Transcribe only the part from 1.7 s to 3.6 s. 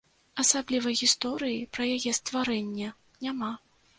пра яе стварэнне няма.